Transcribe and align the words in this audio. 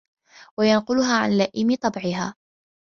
وَيَنْقُلُهَا 0.57 1.17
عَنْ 1.17 1.37
لَئِيمِ 1.37 1.75
طَبْعِهَا 1.75 2.35